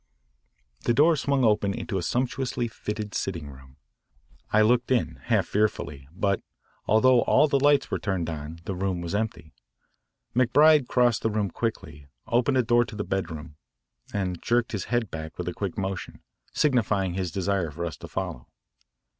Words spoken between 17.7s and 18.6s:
us to follow.